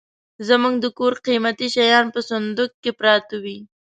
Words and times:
زموږ 0.47 0.73
د 0.79 0.85
کور 0.97 1.13
قيمتي 1.27 1.67
شيان 1.75 2.05
په 2.13 2.19
صندوخ 2.29 2.71
کي 2.83 2.91
پراته 2.99 3.35
وي. 3.43 3.59